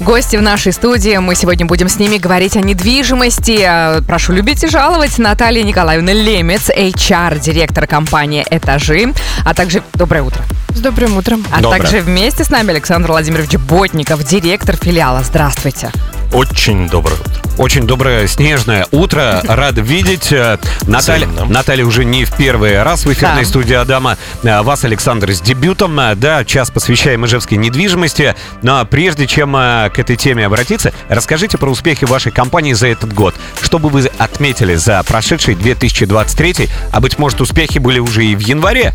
[0.00, 1.16] Гости в нашей студии.
[1.18, 3.60] Мы сегодня будем с ними говорить о недвижимости.
[3.98, 9.12] Э, Прошу любить и жаловать Наталья Николаевна Лемец, HR, директор компании «Этажи»,
[9.44, 10.42] а также доброе утро.
[10.70, 11.44] С добрым утром.
[11.52, 11.80] А Доброе.
[11.80, 15.22] также вместе с нами Александр Владимирович Ботников, директор филиала.
[15.22, 15.92] Здравствуйте.
[16.34, 17.32] Очень доброе утро.
[17.58, 19.40] Очень доброе снежное утро.
[19.48, 20.32] Рад видеть.
[20.32, 20.58] Э,
[20.88, 21.28] Наталья.
[21.28, 23.48] Наталья уже не в первый раз в эфирной Да.
[23.48, 24.18] студии Адама.
[24.42, 25.98] Э, Вас, Александр, с дебютом.
[26.00, 28.34] Э, Да, час посвящаем ижевской недвижимости.
[28.62, 33.36] Но прежде чем к этой теме обратиться, расскажите про успехи вашей компании за этот год.
[33.62, 36.68] Что бы вы отметили за прошедший 2023?
[36.92, 38.92] А быть может, успехи были уже и в январе?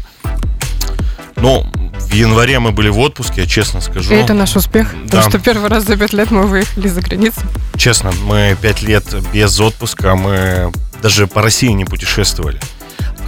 [1.38, 1.66] Ну,
[2.00, 4.14] в январе мы были в отпуске, я честно скажу.
[4.14, 4.94] И это наш успех.
[4.94, 5.04] да.
[5.06, 7.42] Потому что первый раз за пять лет мы выехали за границу.
[7.78, 9.04] Честно, мы пять лет
[9.34, 10.72] без отпуска, мы
[11.02, 12.60] даже по России не путешествовали.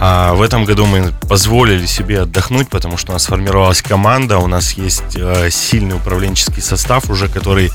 [0.04, 4.48] А в этом году мы позволили себе отдохнуть, потому что у нас сформировалась команда, у
[4.48, 7.70] нас есть э, сильный управленческий состав уже, который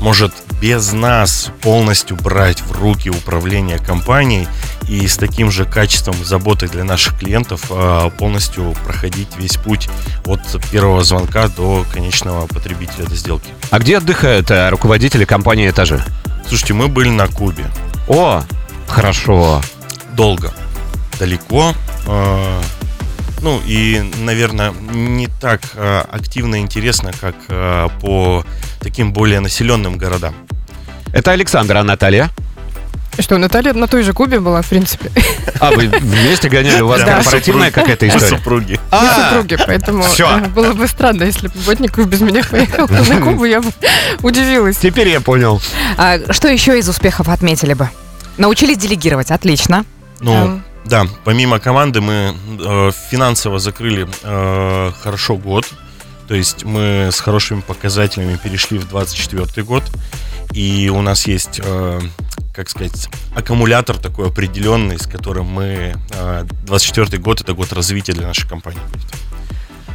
[0.00, 4.48] может без нас полностью брать в руки управление компанией
[4.88, 9.88] и с таким же качеством и заботой для наших клиентов э, полностью проходить весь путь
[10.26, 13.50] от первого звонка до конечного потребителя до сделки.
[13.70, 16.02] А где отдыхают э, руководители компании «Этажи»?
[16.46, 17.64] Слушайте, мы были на Кубе.
[18.08, 18.42] О,
[18.88, 19.62] хорошо.
[20.14, 20.52] долго,
[21.18, 21.74] далеко.
[23.42, 28.44] Ну и, наверное, не так э, активно и интересно, как э, по
[28.80, 30.34] таким более населенным городам.
[31.12, 32.28] Это Александр, а Наталья?
[33.18, 35.10] Что, Наталья на той же Кубе была, в принципе.
[35.58, 36.80] А, вы вместе гоняли?
[36.80, 38.36] У вас Да, корпоративная какая-то Мы история?
[38.36, 38.80] супруги.
[38.92, 40.38] Мы супруги, поэтому Всё.
[40.38, 43.70] э, было бы странно, если бы Ботников без меня поехал на Кубу, я бы
[44.22, 44.76] удивилась.
[44.76, 45.60] Теперь я понял.
[45.96, 47.88] А что еще из успехов отметили бы?
[48.38, 49.30] Научились делегировать.
[49.30, 49.84] Отлично.
[50.20, 55.68] Ну, да, помимо команды мы э, финансово закрыли э, хорошо год.
[56.28, 59.82] То есть мы с хорошими показателями перешли в 24 год.
[60.52, 62.00] И у нас есть, э,
[62.54, 65.94] как сказать, аккумулятор такой определенный, с которым мы...
[66.10, 68.80] Э, 24 год это год развития для нашей компании.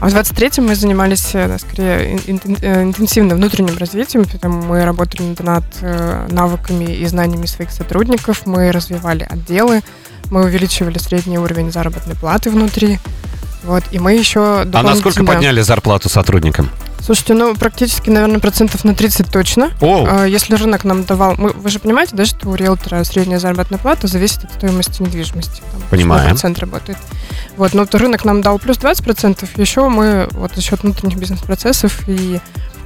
[0.01, 4.83] А в 23-м мы занимались, э, скорее, ин- ин- э, интенсивным внутренним развитием, потому мы
[4.83, 9.81] работали над, над, э, навыками и знаниями своих сотрудников, мы развивали отделы,
[10.31, 12.99] мы увеличивали средний уровень заработной платы внутри.
[13.63, 16.69] Вот, и мы еще А насколько подняли зарплату сотрудникам?
[16.99, 19.69] Слушайте, ну, практически, наверное, процентов на 30 точно.
[19.81, 21.35] О, А, Если рынок нам давал...
[21.37, 25.61] мы- вы же понимаете, да, что у риэлтора средняя заработная плата зависит от стоимости недвижимости.
[25.71, 26.29] Там Понимаем.
[26.29, 26.97] процент работает.
[27.57, 32.07] Вот, но вот рынок нам дал плюс 20%, еще мы вот за счет внутренних бизнес-процессов
[32.07, 32.39] и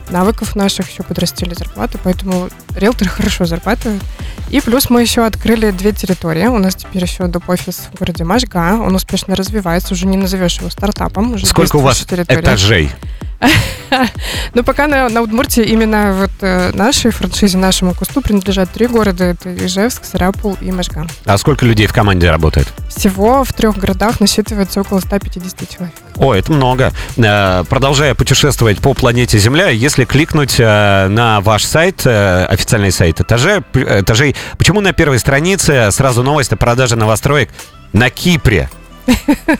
[0.09, 4.01] навыков наших еще подрастили зарплату, поэтому риэлторы хорошо зарабатывают.
[4.49, 6.47] И плюс мы еще открыли две территории.
[6.47, 8.79] У нас теперь еще доп-офис в городе Машга.
[8.81, 11.33] Он успешно развивается, уже не назовешь его стартапом.
[11.33, 12.91] Уже сколько у вас этажей?
[14.53, 19.23] Ну, пока на, на Удмуртии именно вот э, нашей франшизе, нашему кусту принадлежат три города.
[19.23, 21.07] Это Ижевск, Сарапул и Можган.
[21.25, 22.67] А сколько людей в команде работает?
[22.89, 25.95] Всего в трех городах насчитывается около 150 человек.
[26.17, 26.91] О, это много.
[27.17, 33.21] Э, Продолжая путешествовать по планете Земля, если кликнуть э, на ваш сайт, э, официальный сайт
[33.21, 37.49] этажей, этажей, почему на первой странице сразу новость о продаже новостроек
[37.93, 38.69] на Кипре?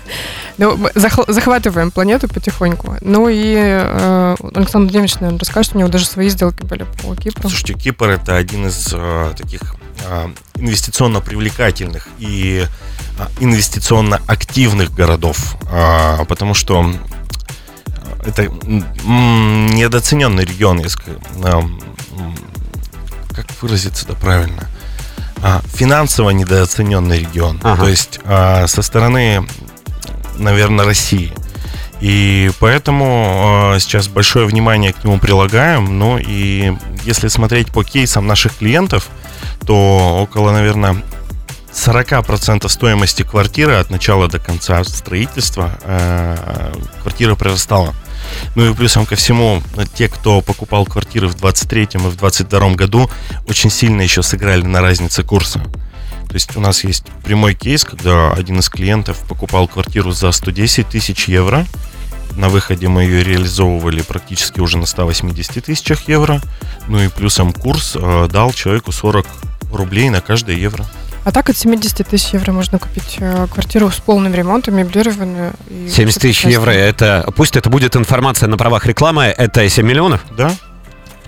[0.58, 2.98] Ну, захватываем планету потихоньку.
[3.00, 7.48] Ну и э, Александр Владимирович, наверное, расскажет, у него даже свои сделки были по Кипру.
[7.48, 9.62] Слушайте, Кипр это один из э, таких
[10.06, 12.66] э, инвестиционно привлекательных и
[13.40, 16.94] инвестиционно активных городов, А, потому что
[18.26, 18.48] это
[19.06, 20.82] недооцененный регион,
[23.34, 24.68] как выразиться это правильно,
[25.74, 27.84] финансово недооцененный регион, Ага.
[27.84, 29.46] то есть а, со стороны,
[30.38, 31.32] наверное, России.
[32.02, 36.00] И поэтому э, сейчас большое внимание к нему прилагаем.
[36.00, 36.74] Ну и
[37.04, 39.10] если смотреть по кейсам наших клиентов,
[39.66, 41.04] то около, наверное,
[41.74, 47.94] 40% стоимости квартиры от начала до конца строительства э, квартира прирастала.
[48.56, 49.62] Ну и плюсом ко всему,
[49.94, 53.10] те, кто покупал квартиры в 23 и в 22 году,
[53.48, 55.60] очень сильно еще сыграли на разнице курса.
[56.30, 60.88] То есть у нас есть прямой кейс, когда один из клиентов покупал квартиру за 110
[60.88, 61.66] тысяч евро.
[62.36, 66.40] На выходе мы ее реализовывали практически уже на 180 тысячах евро.
[66.88, 69.26] Ну и плюсом курс э, дал человеку 40
[69.72, 70.86] рублей на каждое евро.
[71.26, 75.54] А так от 70 тысяч евро можно купить э, квартиру с полным ремонтом, меблированную.
[75.70, 80.22] и 70 тысяч евро, это пусть это будет информация на правах рекламы, это 7 миллионов?
[80.38, 80.52] Да?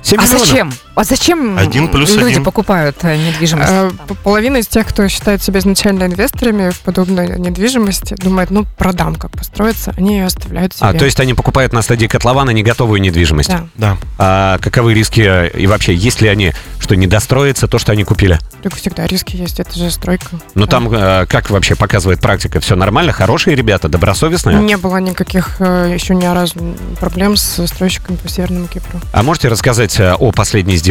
[0.01, 0.47] 7 А миллионов.
[0.47, 0.73] зачем?
[1.01, 2.43] А зачем Один плюс люди один.
[2.43, 3.71] покупают э, недвижимость?
[3.71, 3.89] Э,
[4.23, 9.31] Половина из тех, кто считает себя изначально инвесторами в подобной недвижимости, думает, ну, продам, как
[9.31, 10.85] построиться, они ее оставляют себе.
[10.89, 13.49] А, то есть они покупают на стадии котлована не готовую недвижимость.
[13.49, 13.97] Да, Да.
[14.19, 18.03] А каковы риски э, и вообще, есть ли они, что не достроится то, что они
[18.03, 18.37] купили?
[18.61, 20.27] только всегда риски есть, это же стройка.
[20.53, 20.67] Ну Да.
[20.67, 20.87] там,
[21.25, 24.59] как вообще показывает практика, все нормально, хорошие ребята, добросовестные?
[24.59, 28.99] Не было никаких еще ни разу проблем с застройщиками по Северному Кипру.
[29.13, 30.90] А можете рассказать о последней сделке?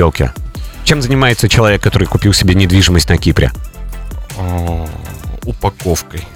[0.84, 3.52] Чем занимается человек, который купил себе недвижимость на Кипре?
[5.44, 6.26] Упаковкой.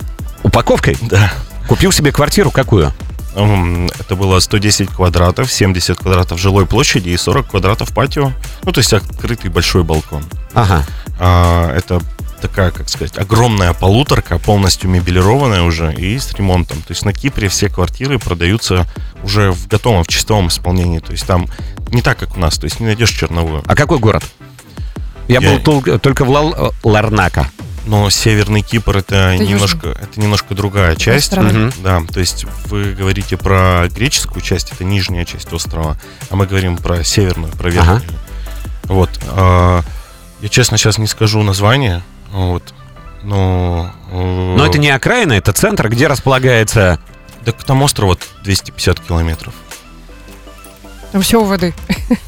[0.43, 0.97] Упаковкой?
[1.03, 1.33] Да.
[1.69, 2.93] Купил себе квартиру какую?
[3.35, 8.33] Это было 110 квадратов, 70 квадратов жилой площади и 40 квадратов патио.
[8.63, 10.23] Ну, то есть открытый большой балкон.
[10.53, 10.85] Ага.
[11.19, 12.01] А, это
[12.45, 16.79] такая, как сказать, огромная полуторка, полностью мебелированная уже и с ремонтом.
[16.83, 18.87] То есть на Кипре все квартиры продаются
[19.23, 20.99] уже в готовом, в чистовом исполнении.
[20.99, 21.49] То есть там
[21.91, 22.59] не так, как у нас.
[22.59, 23.63] То есть не найдешь черновую.
[23.67, 24.25] А какой город?
[25.27, 27.49] Я, Я- был тол- только в Лал- Ларнака.
[27.87, 31.35] Но Северный Кипр это, Это немножко, это немножко другая часть.
[31.37, 31.73] Мгм.
[31.83, 35.97] Да, то есть вы говорите про греческую часть, это нижняя часть острова,
[36.29, 38.03] а мы говорим про северную, про верхнюю.
[38.85, 39.09] Вот.
[39.29, 39.83] а,
[40.43, 42.03] я честно сейчас не скажу название,
[42.35, 42.75] вот.
[43.23, 43.91] Но.
[44.13, 46.99] э, Но это не окраина, это центр, где располагается...
[47.45, 49.53] Так там остров вот 250 километров.
[51.13, 51.73] Там все у воды.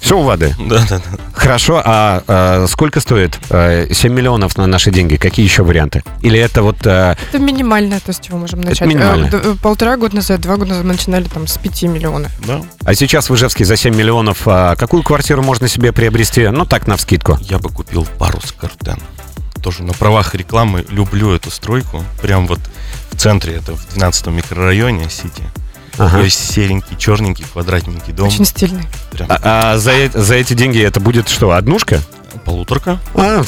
[0.01, 0.55] Все у воды.
[0.69, 1.03] Да, да, да.
[1.35, 3.37] Хорошо, а, а сколько стоит?
[3.51, 5.17] Э, 7 миллионов на наши деньги.
[5.17, 6.03] Какие еще варианты?
[6.23, 6.77] Или это вот...
[6.87, 8.83] э, Это минимальное, то, с чего можем Это начать.
[8.83, 9.31] Э, минимальное.
[9.31, 12.31] д- э, Полтора года назад, два года назад мы начинали там с 5 миллионов.
[12.47, 12.63] да.
[12.85, 16.47] А сейчас в Ижевске за 7 миллионов а какую квартиру можно себе приобрести?
[16.49, 17.39] Ну, так, навскидку.
[17.43, 18.99] Я бы купил парус картен.
[19.63, 22.05] Тоже на правах рекламы люблю эту стройку.
[22.23, 22.61] Прям вот
[23.11, 25.43] в центре, это в 12 микрорайоне Сити.
[25.99, 26.19] Ага.
[26.19, 28.29] То есть серенький, черненький, квадратненький дом.
[28.29, 28.85] Очень стильный.
[29.11, 32.01] Прям А, а за, э- за эти деньги это будет что, однушка?
[32.45, 32.99] полуторка.
[33.15, 33.43] А,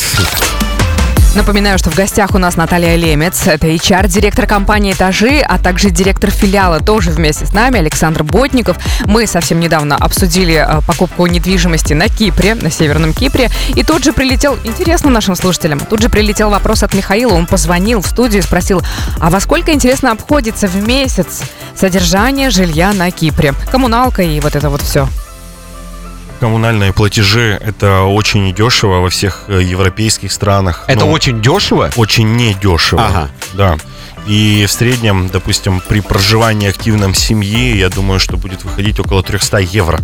[1.35, 3.47] Напоминаю, что в гостях у нас Наталья Лемец.
[3.47, 8.79] Это HR-директор компании «Этажи», а также директор филиала тоже вместе с нами, Александр Ботников.
[9.05, 13.51] Мы совсем недавно обсудили э, покупку недвижимости на Кипре, на Северном Кипре.
[13.75, 17.35] И тут же прилетел, интересно нашим слушателям, тут же прилетел вопрос от Михаила.
[17.35, 18.83] Он позвонил в студию и спросил,
[19.21, 21.43] а во сколько, интересно, обходится в месяц
[21.77, 23.53] содержание жилья на Кипре?
[23.71, 25.07] Коммуналка и вот это вот все.
[26.41, 30.85] Коммунальные платежи это очень недешево во всех э, европейских странах.
[30.87, 31.91] это Ну, очень дешево?
[31.97, 33.05] очень недешево.
[33.05, 33.29] Ага.
[33.55, 33.77] Да.
[34.27, 39.59] И в среднем, допустим, при проживании активном семьи, я думаю, что будет выходить около 300
[39.59, 40.01] евро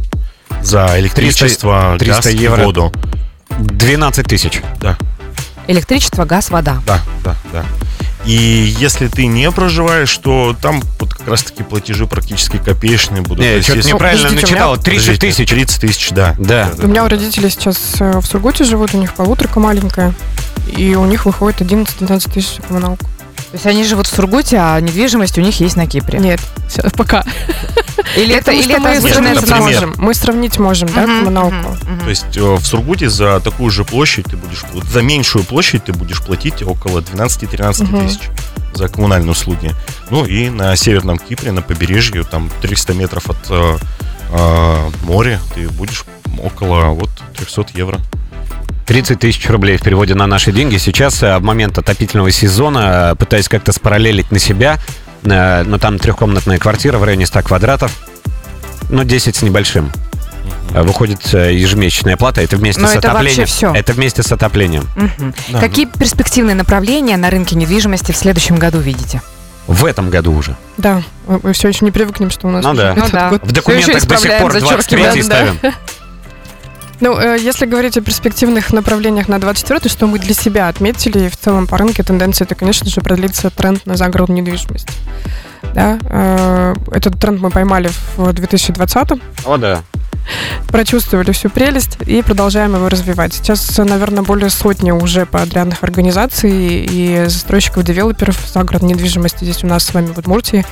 [0.63, 2.63] за электричество, 300 газ евро.
[2.63, 2.93] и воду.
[3.51, 4.61] 12 тысяч.
[4.81, 4.97] Да,
[5.67, 6.83] Электричество, газ, вода.
[6.87, 7.65] да, да, да.
[8.27, 13.39] И если ты не проживаешь, то там вот как раз-таки платежи практически копеечные будут.
[13.39, 14.83] То Не, есть что-то если- неправильно подождите, у меня- начитал.
[14.85, 15.49] 30 Подождите, тысяч.
[15.51, 16.35] 30 тысяч, да.
[16.39, 16.71] Да.
[16.79, 20.15] У меня у родителей сейчас э, в Сургуте живут, у них полуторка маленькая.
[20.77, 23.05] И у них выходит 11-12 тысяч коммуналку.
[23.05, 26.19] То есть они живут в Сургуте, а недвижимость у них есть на Кипре.
[26.19, 27.25] Нет, всё, пока.
[28.17, 29.03] Или это, или мы это
[29.43, 29.61] пример.
[29.61, 29.95] можем.
[29.99, 31.77] Мы сравнить можем, да, коммуналку.
[32.03, 35.93] То есть э, в Сургуте за такую же площадь ты будешь за меньшую площадь ты
[35.93, 38.07] будешь платить около 12-13 Мгм.
[38.07, 38.21] тысяч
[38.75, 39.73] за коммунальные услуги.
[40.11, 43.77] Ну и на Северном Кипре, на побережье, там 300 метров от э,
[44.31, 46.05] э, моря, ты будешь
[46.43, 48.01] около вот 300 евро.
[48.87, 50.77] 30 тысяч рублей в переводе на наши деньги.
[50.77, 54.79] Сейчас, в момент отопительного сезона, пытаюсь как-то спараллелить на себя,
[55.65, 57.93] но там трехкомнатная квартира в районе 100 квадратов,
[58.91, 59.91] но 10 с небольшим.
[60.73, 63.47] Э, Выходит э, ежемесячная плата, это вместе Но с это вообще отоплением.
[63.47, 63.73] всё.
[63.75, 64.89] Это вместе с отоплением.
[64.97, 65.35] Мгм.
[65.51, 69.23] Да, Какие перспективные направления на рынке недвижимости в следующем году видите?
[69.67, 70.57] В этом году уже.
[70.77, 72.93] Да, мы, все еще не привыкнем, что у нас Ну уже да.
[72.93, 73.29] этот Ну да.
[73.31, 73.43] год.
[73.47, 75.59] В документах до сих пор 23 зачеркиваем, ставим.
[77.05, 81.29] Ну, э, если говорить о перспективных направлениях на 24 что мы для себя отметили, и
[81.29, 84.89] в целом по рынке тенденция, это, конечно же, продлится тренд на загородную недвижимость.
[85.75, 89.83] Да, э, этот тренд мы поймали в 2020 О, да.
[90.69, 93.35] прочувствовали всю прелесть и продолжаем его развивать.
[93.35, 99.93] Сейчас, наверное, более сотни уже подрядных организаций и застройщиков-девелоперов загородной недвижимости здесь у нас с
[99.93, 100.65] вами в Удмуртии.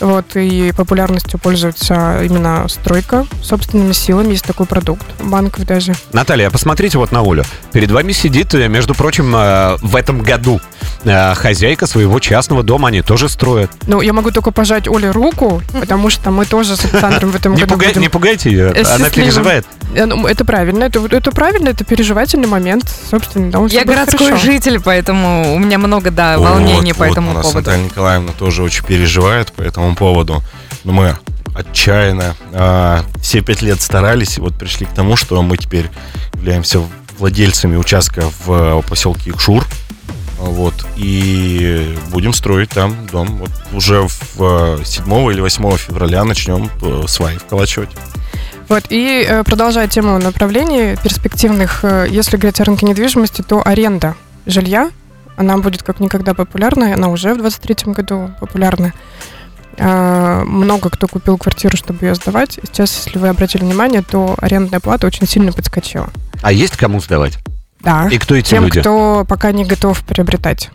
[0.00, 4.32] Вот, и популярностью пользуется именно стройка собственными силами.
[4.32, 5.94] Есть такой продукт банков даже.
[6.12, 7.44] Наталья, а посмотрите вот на Олю.
[7.72, 10.60] Перед вами сидит, э, между прочим, э, в этом году
[11.04, 12.88] э, хозяйка своего частного дома.
[12.88, 13.70] Они тоже строят.
[13.86, 17.54] Ну, я могу только пожать Оле руку, потому что мы тоже с Александром в этом
[17.54, 19.66] году не пугайте ее, она переживает.
[19.92, 24.44] Ну, Это правильно, это, это правильно, это переживательный момент, собственно, Я городской хорошо.
[24.44, 27.66] житель, поэтому у меня много, да, Вот, волнений по вот этому у нас поводу.
[27.70, 30.42] Наталья Николаевна тоже очень переживает по этому поводу.
[30.84, 31.16] Но мы
[31.54, 32.34] отчаянно.
[32.52, 35.90] А, все пять лет старались, и вот пришли к тому, что мы теперь
[36.34, 36.80] являемся
[37.18, 39.64] владельцами участка в поселке Икшур.
[40.38, 43.36] Вот, и будем строить там дом.
[43.36, 44.06] Вот уже
[44.36, 47.90] в 7 или 8 февраля начнем э, сваи вколачивать.
[48.66, 54.14] Вот, и э, продолжая тему направлений перспективных, э, если говорить о рынке недвижимости, то аренда
[54.46, 54.90] жилья,
[55.36, 58.94] она будет как никогда популярна, она уже в 2023 году популярна.
[59.78, 62.58] А, много кто купил квартиру, чтобы ее сдавать.
[62.64, 66.08] Сейчас, если вы обратили внимание, то арендная плата очень сильно подскочила.
[66.42, 67.38] А есть кому сдавать?
[67.80, 68.08] Да.
[68.10, 68.80] И кто эти Тем, люди?
[68.80, 70.70] кто пока не готов приобретать.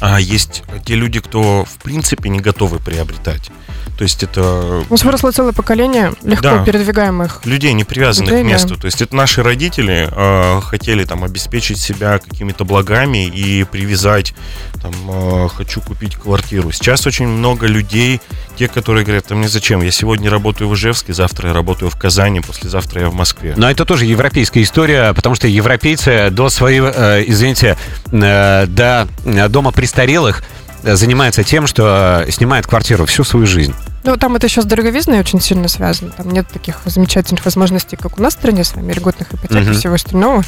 [0.00, 3.50] А есть те люди, кто в принципе не готовы приобретать.
[3.98, 6.64] То есть это У нас выросло целое поколение легко Да.
[6.64, 7.42] передвигаемых.
[7.44, 8.52] людей, не привязанных Людей, к да.
[8.52, 8.76] месту.
[8.76, 14.34] То есть это наши родители э, хотели там обеспечить себя какими-то благами и привязать,
[14.82, 16.72] там, э, хочу купить квартиру.
[16.72, 18.20] Сейчас очень много людей,
[18.56, 21.96] те, которые говорят, а мне зачем, я сегодня работаю в Ижевске, завтра я работаю в
[21.98, 23.54] Казани, послезавтра я в Москве.
[23.56, 27.76] Но это тоже европейская история, потому что европейцы до своего, э, извините,
[28.10, 30.44] э, до э, дома престарелых
[30.84, 33.74] э, занимаются тем, что э, снимает квартиру всю свою жизнь.
[34.04, 36.10] Ну, там это еще с дороговизной очень сильно связано.
[36.10, 39.70] Там нет таких замечательных возможностей, как у нас в стране с вами, льготных ипотек Мгм.
[39.70, 40.42] и всего остального.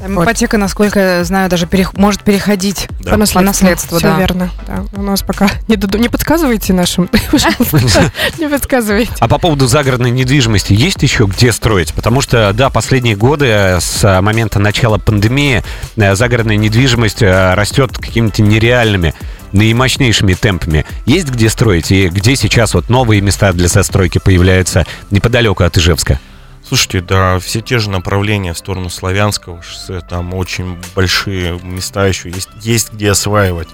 [0.00, 0.24] Там Вот.
[0.24, 2.88] Ипотека, насколько я знаю, даже перех- может переходить.
[3.00, 3.12] Да.
[3.12, 3.40] По наследству.
[3.40, 4.18] наследству, Все да.
[4.18, 4.50] верно.
[4.66, 4.84] Да.
[4.94, 7.08] У нас пока не, доду- не подсказывайте нашим,
[8.38, 9.12] не подсказывайте.
[9.20, 11.94] А по поводу загородной недвижимости есть еще где строить?
[11.94, 15.62] Потому что, да, последние годы с момента начала пандемии
[15.96, 19.14] э, загородная недвижимость э, растет какими-то нереальными,
[19.52, 20.84] наимощнейшими темпами.
[21.06, 21.90] Есть где строить?
[21.90, 26.20] И где сейчас вот новые места для застройки появляются неподалеку от Ижевска?
[26.66, 32.30] Слушайте, да, все те же направления в сторону Славянского шоссе, там очень большие места еще
[32.30, 33.68] есть, есть где осваивать.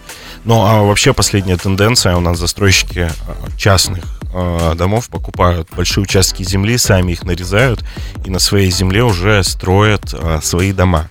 [0.45, 3.11] Ну, а вообще последняя тенденция, у нас застройщики э,
[3.57, 4.03] частных
[4.35, 7.85] э, домов покупают большие участки земли, сами их нарезают
[8.25, 11.09] и на своей земле уже строят э, свои дома.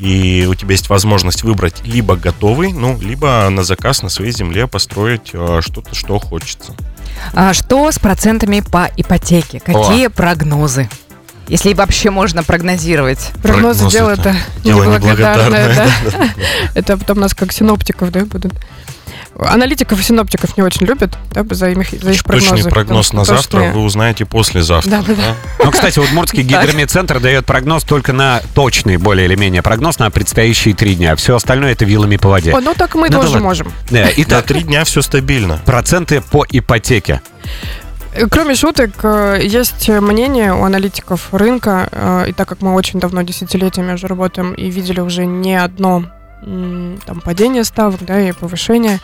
[0.00, 4.66] И у тебя есть возможность выбрать либо готовый, ну, либо на заказ на своей земле
[4.66, 6.74] построить э, что-то, что хочется.
[7.34, 9.60] А что с процентами по ипотеке?
[9.60, 10.88] Какие прогнозы?
[11.48, 13.18] Если вообще можно прогнозировать.
[13.42, 16.12] Прогнозы Прогноз дело это это Дело неблагодарное, неблагодарное.
[16.12, 16.28] да.
[16.74, 18.54] Это потом нас как синоптиков, да, будут.
[19.46, 22.50] Аналитиков и синоптиков не очень любят, да, за их, за их прогнозы.
[22.50, 23.72] Точный прогноз на завтра точные.
[23.72, 24.90] вы узнаете послезавтра.
[24.90, 25.34] Да, да, да.
[25.64, 26.34] Ну, кстати, Так.
[26.34, 31.16] гидромедцентр дает прогноз только на точный, более или менее, прогноз на предстоящие три дня.
[31.16, 32.52] Все остальное это вилами по воде.
[32.52, 33.68] О, ну так мы Ну да тоже можем.
[33.68, 33.70] Э,
[34.04, 35.60] На Итак, три дня все стабильно.
[35.64, 37.20] проценты по ипотеке.
[38.14, 43.22] Э, Кроме шуток, э, есть мнение у аналитиков рынка, и так как мы очень давно,
[43.22, 46.04] десятилетиями уже работаем и видели уже не одно
[46.42, 48.98] там, падение ставок да, и повышение,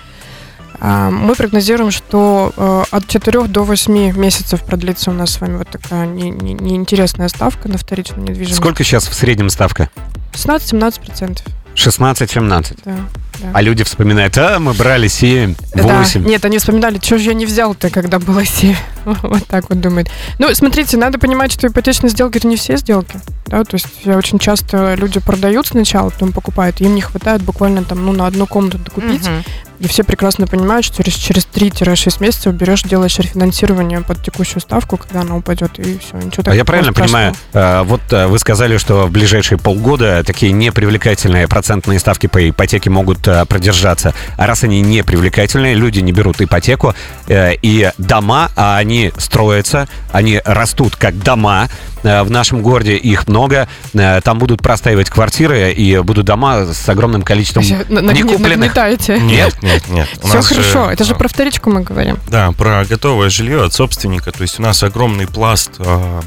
[0.80, 5.68] мы прогнозируем, что э, от 4 до 8 месяцев продлится у нас с вами вот
[5.68, 8.56] такая не- не- неинтересная ставка на вторичную недвижимость.
[8.56, 9.90] Сколько сейчас в среднем ставка?
[10.32, 11.38] 16-17%.
[11.74, 12.78] 16-17.
[12.84, 12.96] Да,
[13.40, 13.50] да.
[13.52, 15.82] А люди вспоминают, а, мы брали 7, Да.
[15.82, 16.24] 8.
[16.24, 18.74] Нет, они вспоминали, что же я не взял-то, когда было 7.
[19.22, 20.10] Вот так вот думает.
[20.38, 23.20] Ну, смотрите, надо понимать, что ипотечные сделки это не все сделки.
[23.46, 28.04] Да, то есть очень часто люди продают сначала, потом покупают, им не хватает буквально там,
[28.04, 29.24] ну, на одну комнату докупить.
[29.26, 29.44] Мгм.
[29.78, 34.96] И все прекрасно понимают, что через, через 3-6 месяцев берешь, делаешь рефинансирование под текущую ставку,
[34.96, 36.16] когда она упадет, и все.
[36.16, 37.34] Ничего А я такого правильно страшного.
[37.52, 42.48] понимаю, э, вот э, вы сказали, что в ближайшие полгода такие непривлекательные процентные ставки по
[42.48, 44.14] ипотеке могут э, продержаться.
[44.38, 46.94] А раз они непривлекательные, люди не берут ипотеку,
[47.28, 51.68] и дома, а они строятся, они растут как дома.
[52.02, 53.68] Э, В нашем городе их много.
[53.94, 58.58] Э, Там будут простаивать квартиры, и будут дома с огромным количеством на- на- некупленных.
[58.74, 59.18] нагнетаете.
[59.18, 60.08] Нет, нет, нет.
[60.22, 62.18] У Все хорошо, это же про вторичку мы говорим.
[62.28, 64.32] Да, про готовое жилье от собственника.
[64.32, 66.20] То есть у нас огромный пласт а,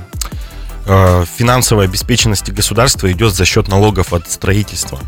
[0.85, 4.99] а, финансовой обеспеченности государства идет за счет налогов от строительства.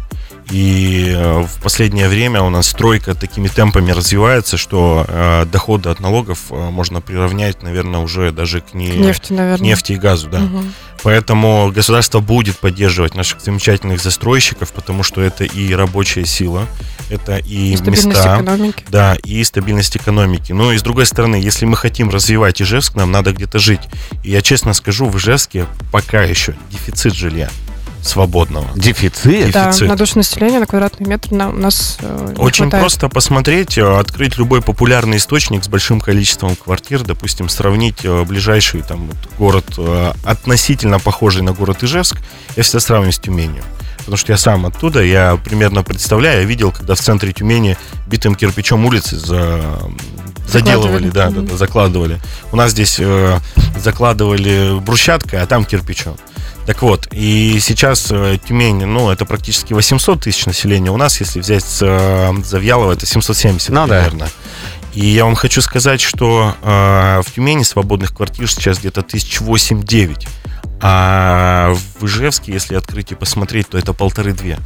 [0.51, 6.01] И э, в последнее время у нас стройка такими темпами развивается, что э, доходы от
[6.01, 9.57] налогов э, можно приравнять, наверное, уже даже к, не, Нефти, наверное.
[9.59, 10.27] к нефти и газу.
[10.29, 10.39] Да.
[10.39, 10.73] Мгм.
[11.03, 16.67] Поэтому государство будет поддерживать наших замечательных застройщиков, потому что это и рабочая сила,
[17.09, 18.11] это и, И места.
[18.35, 18.83] экономики.
[18.89, 20.51] Да, и стабильность экономики.
[20.51, 23.81] Ну и с другой стороны, если мы хотим развивать Ижевск, нам надо где-то жить.
[24.23, 27.49] И я честно скажу, в Ижевске пока еще дефицит жилья
[28.01, 28.67] свободного.
[28.75, 29.51] Дефицит?
[29.51, 29.87] Да, дефицит.
[29.87, 32.83] на душу населения, на квадратный метр на, у нас э, Очень хватает.
[32.83, 38.81] просто посмотреть, э, открыть любой популярный источник с большим количеством квартир, допустим, сравнить э, ближайший
[38.81, 42.17] там вот город э, относительно похожий на город Ижевск,
[42.55, 43.63] я всегда сравниваю с Тюменью.
[43.99, 47.77] Потому что я сам оттуда, я примерно представляю, я видел, когда в центре Тюмени
[48.07, 49.61] битым кирпичом улицы за,
[50.47, 52.19] заделывали, да, да, да, закладывали.
[52.51, 53.37] У нас здесь э,
[53.77, 56.17] закладывали брусчаткой, а там кирпичом.
[56.71, 60.89] Так вот, и сейчас э, Тюмень, ну, это практически 800 тысяч населения.
[60.89, 64.03] У нас, если взять э, Завьялово, это 770 Ну да.
[64.03, 64.29] примерно.
[64.93, 70.29] И я вам хочу сказать, что э, в Тюмени свободных квартир сейчас где-то тысяч восемь-девять.
[70.79, 74.57] А в Ижевске, если открыть и посмотреть, то это полторы-две.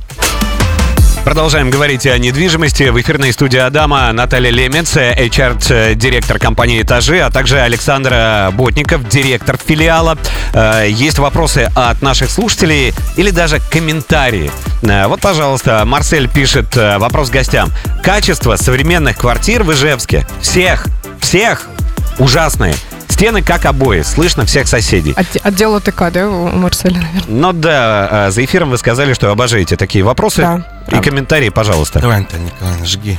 [1.26, 2.84] Продолжаем говорить о недвижимости.
[2.90, 10.18] В эфирной студии Адама Наталья Лемец, HR-директор компании «Этажи», а также Александр Ботников, директор филиала.
[10.54, 14.52] Э, Есть вопросы от наших слушателей или даже комментарии.
[14.84, 17.72] Э, Вот, пожалуйста, Марсель пишет э, вопрос гостям.
[18.04, 20.86] Качество современных квартир в Ижевске всех,
[21.20, 21.64] всех
[22.20, 22.76] ужасные.
[23.10, 25.14] Стены как обои, слышно всех соседей.
[25.14, 27.24] Отде- Отдел ОТК, да, у Марселя, наверное?
[27.28, 30.42] Ну да, за эфиром вы сказали, что обожаете такие вопросы.
[30.42, 31.10] Да, И правда.
[31.10, 32.00] комментарии, пожалуйста.
[32.00, 33.18] Давай, Антон Николаевна, жги.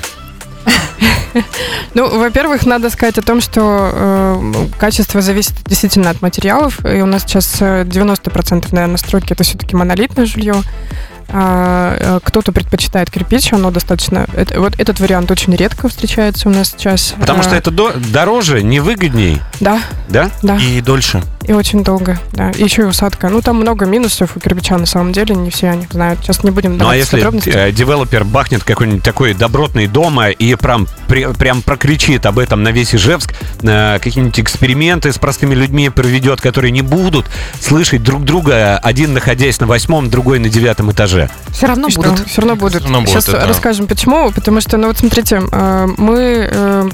[1.95, 6.85] Ну, во-первых, надо сказать о том, что э, качество зависит действительно от материалов.
[6.85, 10.63] И у нас сейчас э, 90% наверное, стройки это все-таки монолитное жилье.
[11.29, 14.27] А, э, кто-то предпочитает кирпич, оно достаточно...
[14.35, 17.15] это- вот этот вариант очень редко встречается у нас сейчас.
[17.19, 20.31] Потому А, что это до- дороже, невыгодней, Да, да?
[20.43, 20.57] да.
[20.57, 21.23] И дольше.
[21.45, 22.51] И очень долго, да.
[22.51, 23.29] И еще и усадка.
[23.29, 26.21] Ну, там много минусов у кирпича, на самом деле, не все о них знают.
[26.23, 27.21] Сейчас не будем Ну а если
[27.55, 32.63] э, девелопер бахнет какой-нибудь такой добротный дом э, и прям, при- прям прокричит об этом
[32.63, 33.33] на весь Ижевск,
[33.63, 37.27] э, какие-нибудь эксперименты с простыми людьми проведет, которые не будут
[37.61, 41.31] слышать друг друга, один находясь на восьмом, другой на девятом этаже.
[41.53, 42.01] Все равно что?
[42.03, 42.27] будут.
[42.29, 42.75] Все равно будут.
[42.75, 44.31] Всё равно будут, Сейчас это- расскажем, почему.
[44.33, 46.89] Потому что, ну вот смотрите, э, мы, э,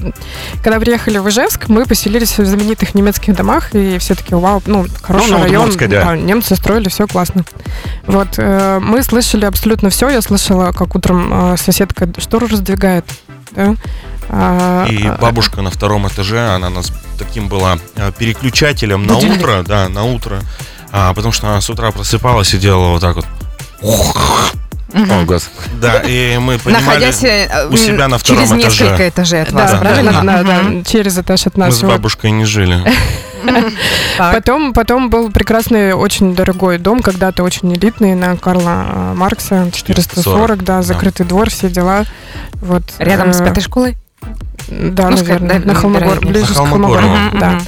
[0.62, 4.86] когда приехали в Ижевск, мы поселились в знаменитых немецких домах, и все таки вау, ну,
[5.02, 5.72] хороший Ну, на район.
[5.88, 6.16] Да.
[6.16, 7.44] немцы строили, все классно.
[8.06, 10.08] Вот, э, мы слышали абсолютно все.
[10.08, 13.04] Я слышала, как утром э, соседка штору раздвигает,
[13.54, 13.74] да.
[14.28, 19.38] А, И а, бабушка на втором этаже, она нас таким была э, переключателем на Будильник.
[19.40, 20.40] утро, да, на утро.
[20.90, 23.26] А, потому что она с утра просыпалась и делала вот так вот.
[24.92, 25.24] Мгм.
[25.24, 25.70] господи.
[25.80, 26.84] Да, и мы понимали...
[26.84, 28.84] Находясь э, у себя на втором через этаже.
[28.84, 30.12] несколько этажей от вас, да, правильно?
[30.22, 30.84] да, да, Мгм.
[30.84, 31.78] через этаж от Мы нас.
[31.78, 31.92] с Вот.
[31.92, 32.78] бабушкой не жили.
[34.18, 40.76] Потом, потом был прекрасный, очень дорогой дом, когда-то очень элитный, на Карла Маркса, 440, да,
[40.76, 40.82] да.
[40.82, 42.04] закрытый двор, все дела.
[42.54, 43.96] Вот, Рядом с э, пятой школой?
[44.68, 47.06] Да, Ну, наверное, скажем, на да, Холмогор, ближе к Холмогору.
[47.38, 47.58] Да.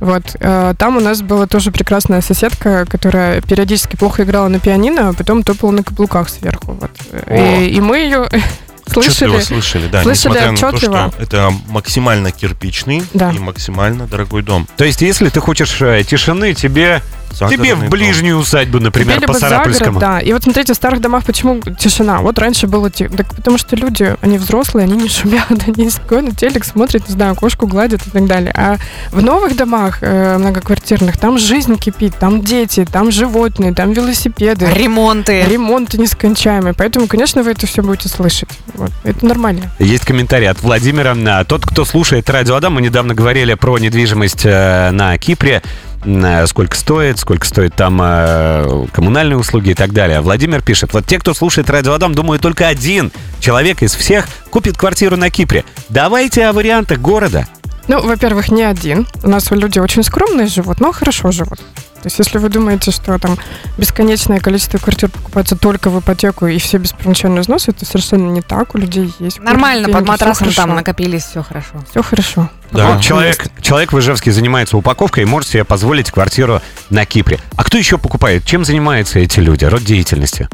[0.00, 5.10] Вот, э, там у нас была тоже прекрасная соседка, которая периодически плохо играла на пианино,
[5.10, 6.72] а потом топала на каблуках сверху.
[6.72, 6.90] Вот.
[7.30, 8.28] И, и мы ее
[8.96, 9.60] Отчетливо слышали.
[9.60, 11.10] слышали, да, слышали несмотря на то, отчетливо.
[11.12, 13.30] что это максимально кирпичный Да.
[13.32, 14.66] и максимально дорогой дом.
[14.76, 17.88] То есть, если ты хочешь э, тишины, тебе, тебе Загородный в дом.
[17.90, 19.98] ближнюю усадьбу, например, Тебе по Сарапульскому.
[19.98, 20.20] город, да.
[20.20, 22.18] И вот смотрите, в старых домах почему тишина?
[22.20, 23.16] Вот раньше было тихо.
[23.16, 27.34] Так потому что люди, они взрослые, они не шумят, они спокойно телек смотрят, не знаю,
[27.34, 28.52] кошку гладят и так далее.
[28.54, 28.76] А
[29.10, 34.66] в новых домах э, многоквартирных там жизнь кипит, там дети, там животные, там велосипеды.
[34.66, 35.42] Ремонты.
[35.48, 36.74] Ремонт нескончаемый.
[36.74, 38.50] Поэтому, конечно, вы это все будете слышать.
[38.82, 38.90] Вот.
[39.04, 39.70] Это нормально.
[39.78, 41.14] Есть комментарий от Владимира.
[41.26, 45.62] А, Тот, кто слушает радио Адам, мы недавно говорили про недвижимость э, на Кипре.
[46.04, 50.20] Э, Сколько стоит, сколько стоит там э, коммунальные услуги и так далее.
[50.20, 54.76] Владимир пишет, вот те, кто слушает радио Адам, думаю, только один человек из всех купит
[54.76, 55.64] квартиру на Кипре.
[55.88, 57.46] Давайте о вариантах города.
[57.86, 59.06] Ну, во-первых, не один.
[59.22, 61.60] У нас люди очень скромные живут, но хорошо живут.
[62.02, 63.38] То есть, если вы думаете, что там
[63.78, 68.42] бесконечное количество квартир покупается только в ипотеку и все без первоначального взноса, это совершенно не
[68.42, 68.74] так.
[68.74, 69.38] У людей есть.
[69.38, 71.74] Нормально, под матрасом там накопились, все хорошо.
[71.90, 72.50] Все хорошо.
[72.72, 72.92] Да.
[72.94, 76.60] Вот человек, человек в Ижевске занимается упаковкой и может себе позволить квартиру
[76.90, 77.38] на Кипре.
[77.56, 78.44] А кто еще покупает?
[78.44, 79.64] Чем занимаются эти люди?
[79.64, 80.48] Род деятельности?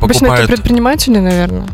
[0.00, 1.68] Обычно это Покупают, предприниматели, наверное.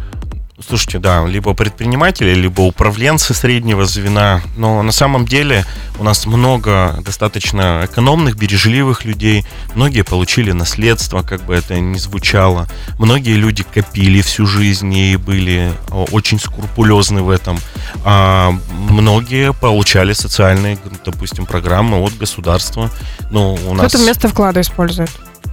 [0.66, 4.40] Слушайте, да, либо предприниматели, либо управленцы среднего звена.
[4.56, 5.64] Но на самом деле
[5.98, 9.46] у нас много достаточно экономных, бережливых людей.
[9.74, 12.66] Многие получили наследство, как бы это ни звучало.
[12.98, 17.58] Многие люди копили всю жизнь и были о, очень скрупулезны в этом.
[18.04, 22.90] А многие получали социальные, допустим, программы от государства.
[23.30, 23.88] Ну, у нас...
[23.88, 25.10] Кто-то вместо вклада использует.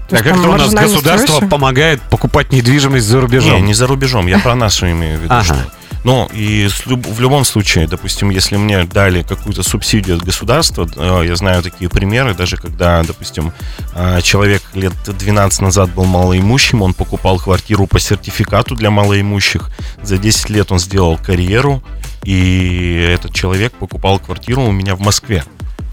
[0.09, 1.47] То А как-то у нас государство выше.
[1.47, 3.55] помогает покупать недвижимость за рубежом.
[3.57, 5.33] Не, не за рубежом, я про нашу имею в виду.
[5.33, 5.43] Ага.
[5.43, 5.71] что-
[6.05, 11.25] Ну, и люб- в любом случае, допустим, если мне дали какую-то субсидию от государства, э,
[11.27, 13.51] я знаю такие примеры, даже когда, допустим,
[13.93, 19.69] э, человек лет 12 назад был малоимущим, он покупал квартиру по сертификату для малоимущих,
[20.01, 21.83] за 10 лет он сделал карьеру,
[22.23, 25.43] и этот человек покупал квартиру у меня в Москве.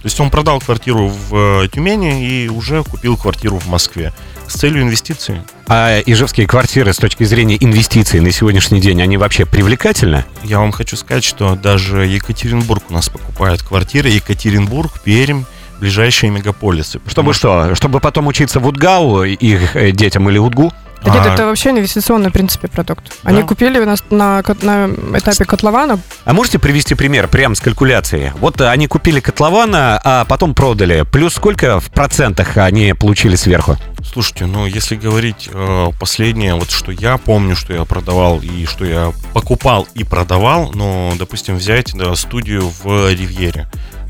[0.06, 4.12] То есть он продал квартиру в э, Тюмени и уже купил квартиру в Москве
[4.46, 5.40] с целью инвестиций.
[5.66, 10.24] А ижевские квартиры с точки зрения инвестиций на сегодняшний день, они вообще привлекательны?
[10.44, 14.08] Я вам хочу сказать, что даже Екатеринбург у нас покупает квартиры.
[14.08, 15.42] Екатеринбург, Пермь,
[15.80, 17.00] ближайшие мегаполисы.
[17.08, 17.74] Чтобы что?
[17.74, 20.72] Чтобы потом учиться в УДГАУ их э, детям или УДГУ?
[21.04, 21.34] Да нет, А.
[21.34, 23.12] это вообще инвестиционный, в принципе, продукт.
[23.22, 23.46] Они Да.
[23.46, 26.00] купили на, на, на этапе котлована.
[26.24, 28.32] А можете привести пример прямо с калькуляции?
[28.40, 31.04] Вот э, они купили котлована, а потом продали.
[31.10, 33.76] Плюс сколько в процентах они получили сверху?
[34.12, 38.84] Слушайте, ну если говорить э, последнее, вот что я помню, что я продавал и что
[38.84, 43.68] я покупал и продавал, ну, допустим, взять да, студию в Ривьере.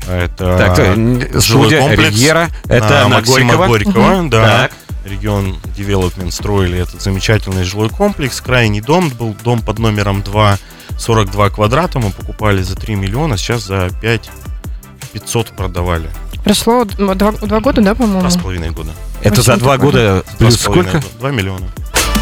[0.09, 0.93] Это так, э,
[1.39, 3.91] жилой студия комплекс Ривьера, это на Максима Горького.
[3.93, 4.43] Горького, да.
[4.43, 4.71] Так.
[5.07, 8.39] Регион Development строили этот замечательный жилой комплекс.
[8.41, 10.57] Крайний дом был дом под номером 2,
[10.97, 11.99] 42 квадрата.
[11.99, 14.29] Мы покупали за 3 миллиона, сейчас за 5
[15.13, 16.09] 500 продавали.
[16.43, 18.21] Прошло два, два года, да, по-моему?
[18.21, 18.91] Два с половиной года.
[19.21, 19.91] Это за Очень два такой.
[19.91, 21.01] года Два плюс сколько?
[21.19, 21.67] 2 миллиона.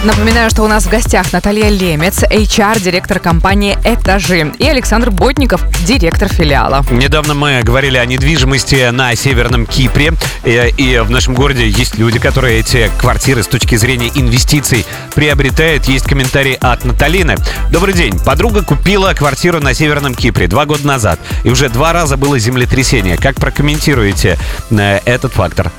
[0.06, 5.64] Напоминаю, что у нас в гостях Наталья Лемец, HR, директор компании «Этажи», и Александр Ботников,
[5.84, 6.86] директор филиала.
[6.92, 10.14] Недавно мы говорили о недвижимости на Северном Кипре.
[10.44, 15.86] Э, И в нашем городе есть люди, которые эти квартиры с точки зрения инвестиций приобретают.
[15.86, 17.36] Есть комментарий от Наталины.
[17.72, 18.20] Добрый день.
[18.20, 21.20] Подруга купила квартиру на Северном Кипре два года назад.
[21.44, 23.18] И уже два раза было землетрясение.
[23.18, 24.38] Как прокомментируете
[24.70, 25.72] э, этот фактор?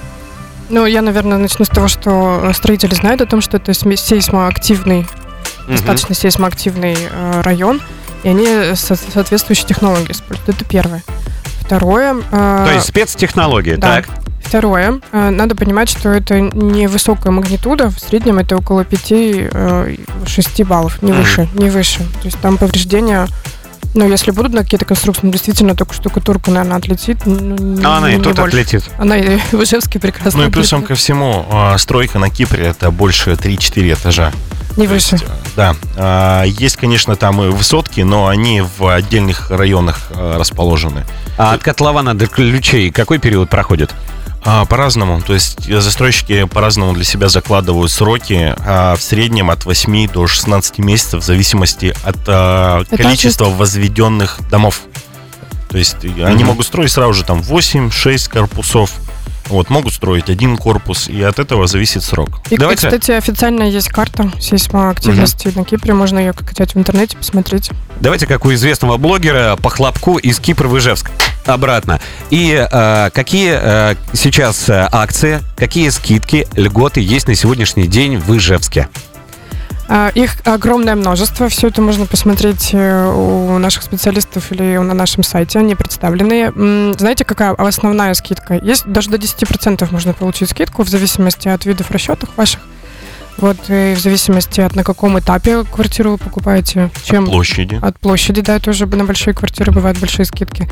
[0.69, 5.07] Ну, я, наверное, начну с того, что э, строители знают о том, что это сейсмоактивный,
[5.69, 7.81] достаточно сейсмоактивный э, район,
[8.25, 10.49] и они со- соответствующие технологии используют.
[10.57, 11.03] Это первое.
[11.61, 12.17] Второе...
[12.33, 13.97] э, То есть спецтехнологии, да.
[14.03, 14.09] так?
[14.43, 21.03] Второе, э, надо понимать, что это не высокая магнитуда, в среднем это около 5-6 баллов,
[21.03, 21.99] не выше, не выше.
[21.99, 23.27] То есть там повреждения,
[23.95, 27.19] ну, если будут на какие-то конструкции, ну, действительно, только штукатурка, наверное, отлетит.
[27.25, 28.43] ну, не- А она и тут больше.
[28.43, 28.85] отлетит.
[28.99, 30.89] Она и в Ижевске прекрасно Ну и плюсом отлетит.
[30.89, 34.33] ко всему, а, стройка на Кипре это больше 3-4 этажа.
[34.77, 35.25] Не То есть, выше.
[35.25, 35.77] э, да.
[35.97, 41.05] А, Есть, конечно, там и высотки, но они в отдельных районах э, расположены.
[41.39, 43.95] А от котлована до ключей какой период проходит?
[44.49, 45.21] А, По-разному.
[45.23, 48.55] То есть э, застройщики по-разному для себя закладывают сроки.
[48.65, 54.83] а, В среднем от 8 до 16 месяцев в зависимости от а, количества возведенных домов.
[55.69, 58.93] То есть э, они могут строить сразу же там 8-6 корпусов.
[59.49, 62.41] Вот, могут строить один корпус, и от этого зависит срок.
[62.51, 67.17] И, и, Давайте- кстати, официально есть карта сейсмоактивности на Кипре, можно ее качать в интернете,
[67.17, 67.71] посмотреть.
[68.01, 71.11] Давайте, как у известного блогера, по хлопку из Кипра в Ижевск.
[71.45, 72.01] Обратно.
[72.31, 78.37] И э, какие э, сейчас э, акции, какие скидки, льготы есть на сегодняшний день в
[78.37, 78.89] Ижевске?
[79.89, 81.49] А, Их огромное множество.
[81.49, 85.59] Все это можно посмотреть э, у наших специалистов или на нашем сайте.
[85.59, 86.53] Они представлены.
[86.99, 88.55] Знаете, какая основная скидка?
[88.55, 92.61] Есть даже до 10% можно получить скидку в зависимости от видов расчетов ваших.
[93.39, 97.79] Вот, и в зависимости от на каком этапе квартиру вы покупаете, чем Площади.
[97.83, 100.69] от площади, да, тоже на большие квартиры бывают большие скидки.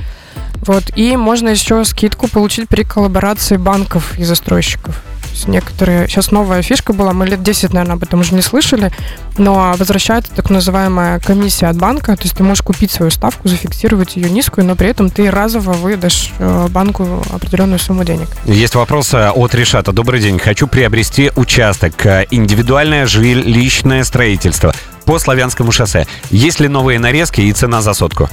[0.66, 5.02] Вот, и можно еще скидку получить при коллаборации банков и застройщиков.
[5.24, 6.08] То есть некоторые...
[6.08, 8.92] Сейчас новая фишка была, мы лет 10, наверное, об этом уже не слышали,
[9.36, 14.14] но возвращается так называемая комиссия от банка, то есть ты можешь купить свою ставку, зафиксировать
[14.16, 18.28] ее низкую, но при этом ты разово выдашь э, банку определенную сумму денег.
[18.44, 19.90] Есть вопрос э, от Решата.
[19.92, 20.38] Добрый день.
[20.38, 22.06] Хочу приобрести участок.
[22.06, 24.72] э, Индивидуальное жилищное строительство
[25.06, 26.06] по Славянскому шоссе.
[26.30, 28.30] Есть ли новые нарезки и цена за сотку?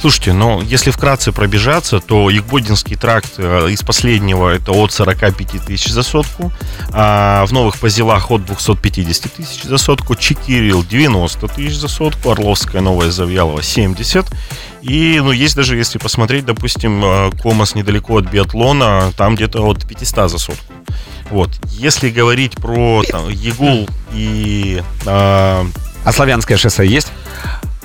[0.00, 5.92] Слушайте, ну, если вкратце пробежаться, то Ягбодинский тракт э, из последнего это от 45 тысяч
[5.92, 6.50] за сотку,
[6.90, 12.82] а в новых позелах от 250 тысяч за сотку, Чекирил 90 тысяч за сотку, Орловская,
[12.82, 14.26] Новая Завьялова 70.
[14.82, 19.86] И, ну, есть даже, если посмотреть, допустим, э, Комас недалеко от биатлона, там где-то от
[19.86, 20.74] 500 за сотку.
[21.34, 21.50] Вот.
[21.64, 25.66] Если говорить про там, Ягул и а,
[26.04, 27.10] А Славянское шоссе есть?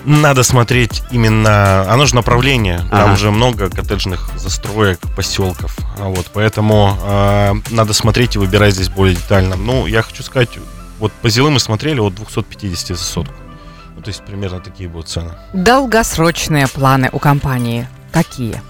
[0.05, 3.15] надо смотреть именно, оно же направление, там Ага.
[3.15, 9.15] же много коттеджных застроек, поселков, А вот, поэтому э, надо смотреть и выбирать здесь более
[9.15, 9.55] детально.
[9.55, 10.49] Ну, я хочу сказать,
[10.99, 13.33] вот по Зилы мы смотрели от 250 за сотку.
[13.95, 15.31] Ну, то есть примерно такие будут цены.
[15.53, 18.62] Долгосрочные планы у компании какие?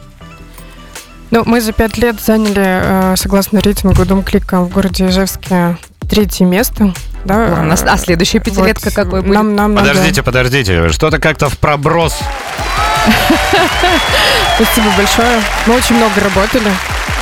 [1.31, 5.77] Ну, мы за пять лет заняли, э, согласно рейтингу Дом Клика в городе Ижевске,
[6.09, 6.93] третье место.
[7.25, 9.35] Да, нас- а следующая пятилетка Вот, какой будет?
[9.35, 10.89] Нам, нам надо- Подождите, подождите.
[10.89, 12.17] Что-то как-то в проброс.
[14.55, 15.41] Спасибо большое.
[15.67, 16.71] Мы очень много работали.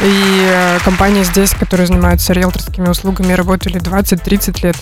[0.04, 4.76] И э, компании здесь, которые занимаются риэлторскими услугами, работали 20-30 лет.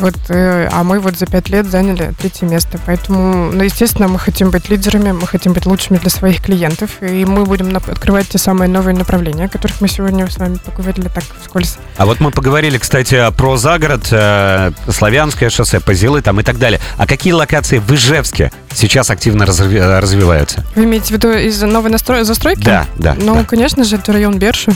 [0.00, 2.78] Вот, э, а мы вот за пять лет заняли третье место.
[2.84, 7.24] Поэтому, ну, естественно, мы хотим быть лидерами, мы хотим быть лучшими для своих клиентов, и
[7.24, 11.24] мы будем открывать те самые новые направления, о которых мы сегодня с вами поговорили так
[11.40, 11.76] вскользь.
[11.96, 16.80] А вот мы поговорили, кстати, про загород, э, Славянское шоссе, Позилы там и так далее.
[16.98, 20.64] А какие локации в Ижевске сейчас активно разви- э, развиваются?
[20.74, 22.64] Вы имеете в виду из новой настро- застройки?
[22.64, 23.14] Да, да.
[23.18, 23.44] Ну, да.
[23.44, 24.72] конечно же, это район Берши.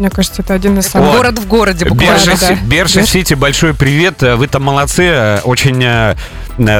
[0.00, 1.14] Мне кажется, это один из самых...
[1.14, 2.14] город в городе буквально.
[2.14, 2.58] Берши, да, Си- да.
[2.66, 4.22] Берши Берш- Сити, большой привет.
[4.22, 5.04] Э, Вы там молодцы.
[5.04, 6.14] Э, Очень э,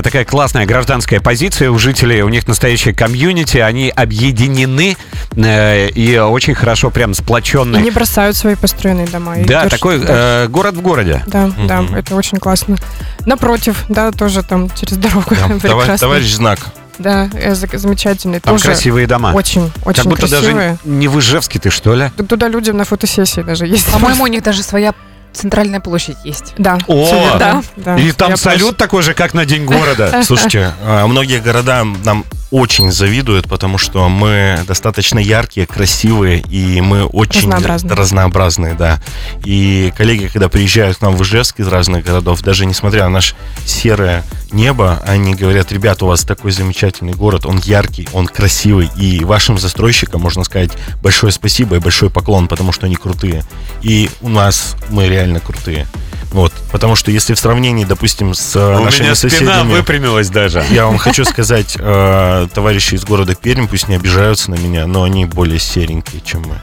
[0.03, 2.23] такая классная гражданская позиция у жителей.
[2.23, 3.59] У них настоящее комьюнити.
[3.59, 4.97] Они объединены
[5.37, 7.83] и очень хорошо прям И сплоченные.
[7.83, 9.35] не бросают свои построенные дома.
[9.45, 10.45] Да, Берш- такой да.
[10.45, 11.23] э, город в городе.
[11.27, 11.97] Да, да, Мгм.
[11.97, 12.79] это очень классно.
[13.27, 15.35] Напротив, да, тоже там через дорогу.
[15.63, 16.59] Да, товарищ знак.
[17.01, 18.41] Да, э, за- замечательный.
[18.41, 19.33] Там тоже красивые дома.
[19.35, 20.53] очень, очень как будто красивые.
[20.55, 22.11] даже не в Ижевске ты, что ли?
[22.29, 23.93] Туда люди на фотосессии даже ездят.
[23.95, 24.95] По-моему, у них даже своя
[25.33, 26.55] центральная площадь есть.
[26.59, 26.79] Да.
[26.87, 27.37] О!
[27.39, 27.63] Да.
[27.77, 27.99] да.
[27.99, 30.23] И там Я салют такой же, как на День города.
[30.25, 37.05] Слушайте, а, многие города нам очень завидуют, потому что мы достаточно яркие, красивые, и мы
[37.05, 37.95] очень Разнообразные.
[37.95, 39.01] разнообразные, да.
[39.45, 43.37] И коллеги, когда приезжают к нам в Ижевск из разных городов, даже несмотря на наше
[43.65, 49.25] серое небо, они говорят, ребята, у вас такой замечательный город, он яркий, он красивый, и
[49.25, 53.45] вашим застройщикам, можно сказать, большое спасибо и большой поклон, потому что они крутые.
[53.83, 55.87] И у нас мы реально крутые.
[56.31, 59.73] Вот, потому что если в сравнении, допустим, с э, У нашими меня спина соседями...
[59.73, 60.65] выпрямилась даже.
[60.71, 65.03] Я вам хочу сказать, э, товарищи из города Пермь, пусть не обижаются на меня, но
[65.03, 66.55] они более серенькие, чем мы.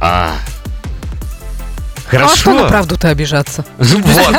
[0.00, 0.32] А.
[2.12, 2.68] Ну, а что на Хорошо.
[2.68, 3.64] правду-то обижаться?
[3.78, 4.36] Вот.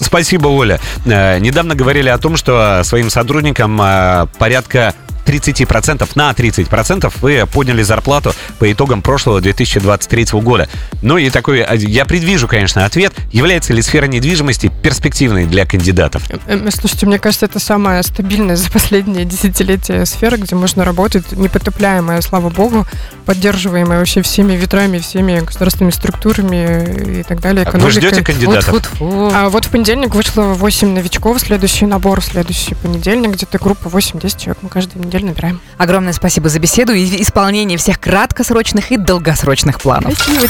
[0.00, 0.80] Спасибо, Оля.
[1.04, 4.94] Э, Недавно говорили о том, что своим сотрудникам э, порядка
[5.26, 10.68] 30%, на 30% вы подняли зарплату по итогам прошлого 2023 года.
[11.02, 13.12] Ну и такой, э, я предвижу, конечно, ответ.
[13.32, 16.22] Является ли сфера недвижимости перспективной для кандидатов?
[16.30, 21.32] Э, э, Слушайте, мне кажется, это самая стабильная за последние десятилетия сфера, где можно работать,
[21.32, 22.86] непотопляемая, слава богу,
[23.24, 27.64] поддерживаемая вообще всеми ветрами, всеми государственными структурами и так далее.
[27.64, 28.00] Вы экономикой.
[28.00, 28.64] ждете кандидатов?
[28.66, 29.30] Фу-фу-фу.
[29.34, 34.58] А вот в понедельник вышло 8 новичков, следующий набор, следующий понедельник, где-то группа 8-10 человек
[34.62, 35.60] мы каждую неделю набираем.
[35.78, 40.14] Огромное спасибо за беседу и исполнение всех краткосрочных и долгосрочных планов.
[40.14, 40.48] Спасибо.